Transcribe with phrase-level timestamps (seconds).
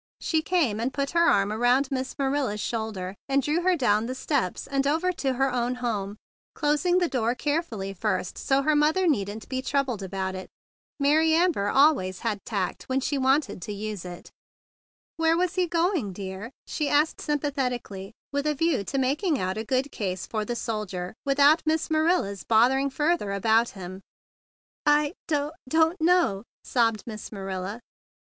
[0.19, 4.15] She came and put her arm around Miss Manila's shoulder, and drew her down the
[4.15, 6.17] steps and over to her own home,
[6.55, 10.49] closing the door carefully first so that her mother need not be troubled about it.
[10.99, 14.31] Mary Amber always had tact when she wanted to use it.
[14.31, 15.37] THE BIG BLUE SOLDIER 115 "Where
[15.91, 19.91] was he going, dear?" she asked sympathetically, with a view to making out a good
[19.91, 24.01] case for the soldier without Miss Marilla's bothering fur¬ ther about him.
[24.83, 27.81] "I—do don't know!" sobbed Miss Marilla.